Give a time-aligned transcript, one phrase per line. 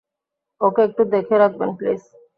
[0.61, 2.01] ওকে একটু দেখে রাখবেন প্লিজ।